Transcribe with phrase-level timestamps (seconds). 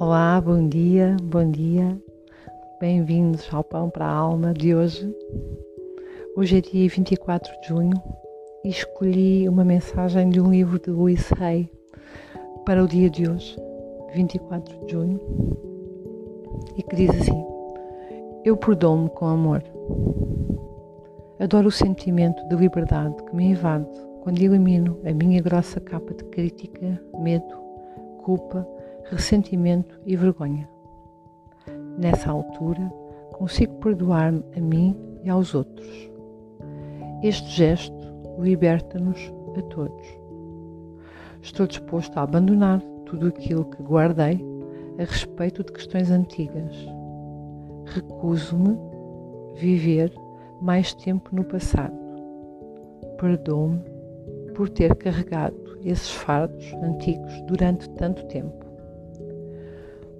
[0.00, 1.94] Olá, bom dia, bom dia.
[2.80, 5.14] Bem-vindos ao Pão para a Alma de hoje.
[6.34, 8.02] Hoje é dia 24 de junho
[8.64, 11.70] e escolhi uma mensagem de um livro de Louis Hay
[12.64, 13.54] para o dia de hoje,
[14.14, 15.20] 24 de junho,
[16.78, 17.44] e que diz assim:
[18.42, 19.62] Eu perdoo-me com amor.
[21.38, 23.86] Adoro o sentimento de liberdade que me invade
[24.22, 27.54] quando elimino a minha grossa capa de crítica, medo,
[28.24, 28.66] culpa
[29.10, 30.68] ressentimento e vergonha.
[31.98, 32.90] Nessa altura,
[33.32, 36.10] consigo perdoar-me a mim e aos outros.
[37.22, 37.94] Este gesto
[38.38, 39.18] liberta-nos
[39.56, 40.06] a todos.
[41.42, 44.44] Estou disposto a abandonar tudo aquilo que guardei
[44.98, 46.74] a respeito de questões antigas.
[47.86, 48.78] Recuso-me
[49.56, 50.12] viver
[50.62, 51.98] mais tempo no passado.
[53.18, 53.82] Perdoo-me
[54.54, 58.69] por ter carregado esses fardos antigos durante tanto tempo.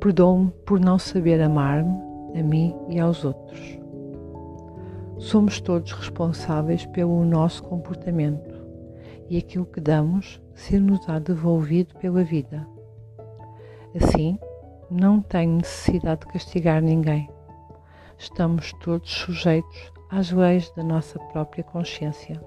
[0.00, 1.94] Perdoo-me por não saber amar-me,
[2.34, 3.78] a mim e aos outros.
[5.18, 8.54] Somos todos responsáveis pelo nosso comportamento
[9.28, 12.66] e aquilo que damos ser-nos-á devolvido pela vida.
[13.94, 14.38] Assim,
[14.90, 17.28] não tenho necessidade de castigar ninguém.
[18.16, 22.40] Estamos todos sujeitos às leis da nossa própria consciência.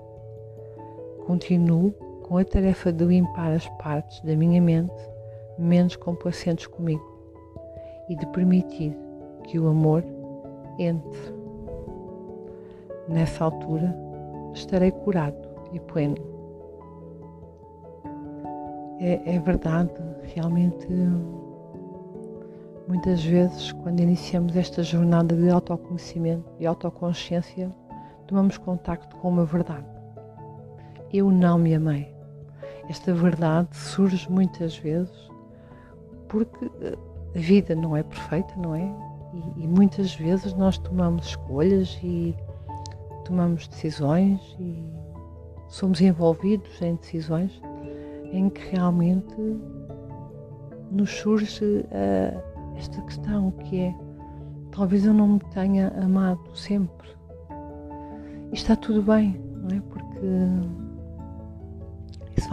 [1.27, 1.91] Continuo
[2.23, 4.91] com a tarefa de limpar as partes da minha mente
[5.59, 7.12] menos complacentes comigo
[8.09, 8.97] e de permitir
[9.43, 10.03] que o amor
[10.79, 11.33] entre.
[13.07, 13.95] Nessa altura
[14.53, 15.37] estarei curado
[15.71, 16.15] e pleno.
[18.99, 19.91] É, é verdade,
[20.33, 20.87] realmente,
[22.87, 27.69] muitas vezes, quando iniciamos esta jornada de autoconhecimento e autoconsciência,
[28.27, 29.85] tomamos contacto com uma verdade.
[31.11, 32.13] Eu não me amei.
[32.89, 35.29] Esta verdade surge muitas vezes
[36.27, 36.71] porque
[37.35, 38.93] a vida não é perfeita, não é?
[39.33, 42.35] E, e, muitas vezes nós tomamos escolhas e
[43.25, 44.83] tomamos decisões e
[45.67, 47.59] somos envolvidos em decisões
[48.31, 49.35] em que realmente
[50.91, 53.95] nos surge uh, esta questão que é
[54.71, 57.07] talvez eu não me tenha amado sempre.
[58.51, 59.81] E está tudo bem, não é?
[59.81, 60.82] Porque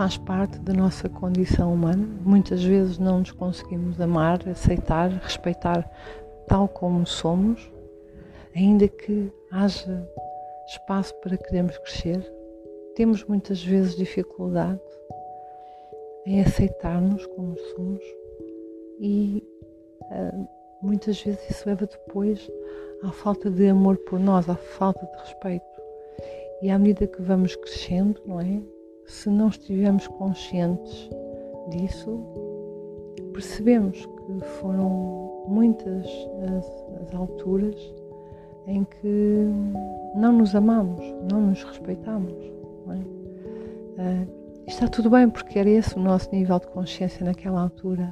[0.00, 2.09] faz parte da nossa condição humana.
[2.25, 5.87] Muitas vezes não nos conseguimos amar, aceitar, respeitar
[6.49, 7.71] tal como somos,
[8.56, 10.09] ainda que haja
[10.66, 12.27] espaço para queremos crescer.
[12.94, 14.81] Temos muitas vezes dificuldade
[16.25, 18.03] em aceitar-nos como somos
[18.99, 19.47] e
[20.00, 20.49] uh,
[20.81, 22.50] muitas vezes isso leva depois
[23.03, 25.66] à falta de amor por nós, à falta de respeito.
[26.62, 28.80] E à medida que vamos crescendo, não é?
[29.10, 31.10] Se não estivermos conscientes
[31.69, 32.21] disso,
[33.32, 36.06] percebemos que foram muitas
[36.56, 37.76] as, as alturas
[38.69, 39.48] em que
[40.15, 41.00] não nos amamos,
[41.31, 42.32] não nos respeitamos.
[42.87, 42.98] Não é?
[42.98, 44.28] uh,
[44.69, 48.10] está tudo bem porque era esse o nosso nível de consciência naquela altura.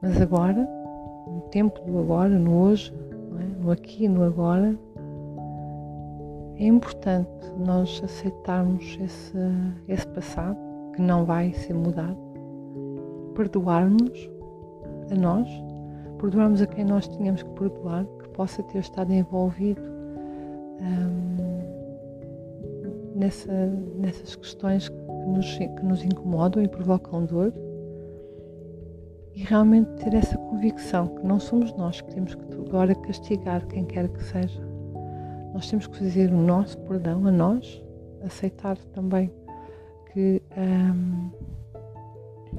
[0.00, 0.66] Mas agora,
[1.26, 2.94] no tempo do agora, no hoje,
[3.38, 3.62] é?
[3.62, 4.74] no aqui e no agora,
[6.62, 9.36] é importante nós aceitarmos esse,
[9.88, 10.56] esse passado
[10.94, 12.16] que não vai ser mudado,
[13.34, 14.30] perdoarmos
[15.10, 15.48] a nós,
[16.18, 19.82] perdoarmos a quem nós tínhamos que perdoar, que possa ter estado envolvido
[20.80, 21.62] hum,
[23.16, 23.52] nessa,
[23.98, 24.96] nessas questões que
[25.26, 27.52] nos, que nos incomodam e provocam dor.
[29.34, 33.84] E realmente ter essa convicção que não somos nós que temos que agora castigar quem
[33.84, 34.71] quer que seja
[35.52, 37.82] nós temos que fazer o nosso perdão a nós,
[38.24, 39.32] aceitar também
[40.12, 41.30] que um,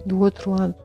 [0.06, 0.76] do outro lado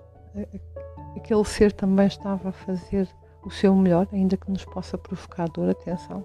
[1.16, 3.08] aquele ser também estava a fazer
[3.44, 5.68] o seu melhor, ainda que nos possa provocar dor.
[5.70, 6.24] Atenção,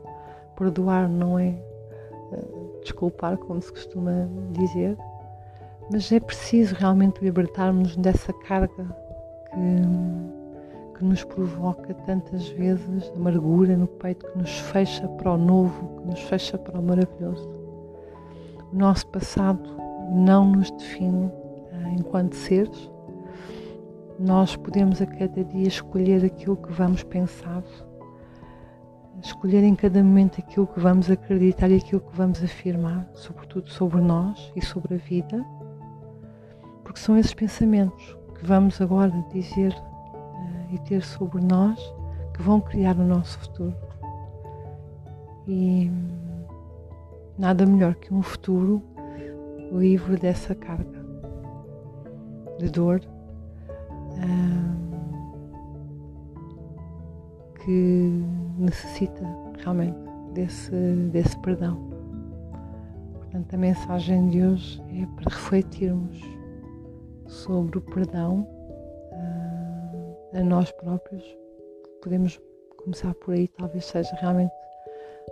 [0.55, 1.49] perdoar não é
[2.31, 4.97] uh, desculpar, como se costuma dizer,
[5.91, 8.85] mas é preciso realmente libertarmos dessa carga
[9.53, 10.42] que.
[10.95, 16.07] Que nos provoca tantas vezes amargura no peito, que nos fecha para o novo, que
[16.07, 17.49] nos fecha para o maravilhoso.
[18.71, 19.69] O nosso passado
[20.11, 22.91] não nos define uh, enquanto seres.
[24.19, 27.63] Nós podemos a cada dia escolher aquilo que vamos pensar,
[29.21, 34.01] escolher em cada momento aquilo que vamos acreditar e aquilo que vamos afirmar, sobretudo sobre
[34.01, 35.43] nós e sobre a vida,
[36.83, 39.75] porque são esses pensamentos que vamos agora dizer
[40.73, 41.79] e ter sobre nós
[42.33, 43.75] que vão criar o nosso futuro.
[45.47, 45.91] E
[47.37, 48.81] nada melhor que um futuro
[49.71, 51.03] livre dessa carga
[52.57, 53.01] de dor,
[57.63, 58.23] que
[58.57, 59.23] necessita
[59.63, 59.97] realmente
[60.33, 60.71] desse,
[61.11, 61.77] desse perdão.
[63.13, 66.21] Portanto, a mensagem de hoje é para refletirmos
[67.25, 68.47] sobre o perdão
[70.33, 71.23] a nós próprios.
[72.01, 72.39] Podemos
[72.77, 74.51] começar por aí, talvez seja realmente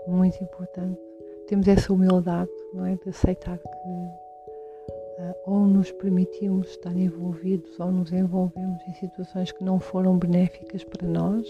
[0.08, 1.00] muito importante.
[1.48, 2.96] Temos essa humildade, não é?
[2.96, 9.64] De aceitar que uh, ou nos permitimos estar envolvidos ou nos envolvemos em situações que
[9.64, 11.48] não foram benéficas para nós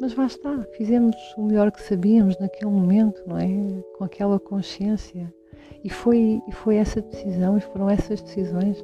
[0.00, 3.48] mas está, fizemos o melhor que sabíamos naquele momento, não é?
[3.96, 5.32] Com aquela consciência.
[5.82, 8.80] E foi, e foi essa decisão, e foram essas decisões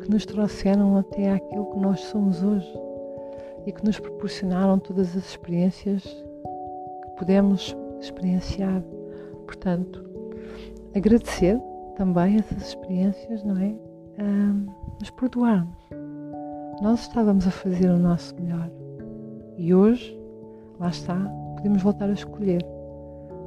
[0.00, 2.85] que nos trouxeram até aquilo que nós somos hoje
[3.66, 8.82] e que nos proporcionaram todas as experiências que podemos experienciar.
[9.44, 10.04] Portanto,
[10.94, 11.60] agradecer
[11.96, 13.74] também essas experiências, não é?
[14.22, 14.66] Um,
[15.00, 15.76] mas perdoarmos.
[16.80, 18.70] Nós estávamos a fazer o nosso melhor
[19.56, 20.18] e hoje
[20.78, 21.16] lá está,
[21.56, 22.62] podemos voltar a escolher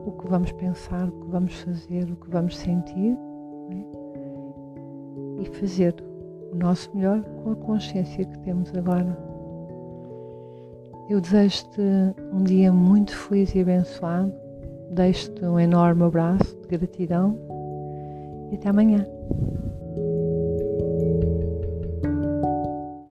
[0.06, 3.16] o que vamos pensar, o que vamos fazer, o que vamos sentir
[3.72, 5.44] é?
[5.44, 5.96] e fazer
[6.52, 9.29] o nosso melhor com a consciência que temos agora.
[11.10, 11.82] Eu desejo-te
[12.32, 14.32] um dia muito feliz e abençoado.
[14.92, 17.36] Deixo-te um enorme abraço de gratidão
[18.52, 19.08] e até amanhã.